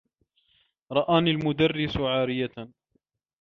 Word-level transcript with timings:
رآني 0.91 1.31
المدرّس 1.31 1.97
عارية. 1.97 2.71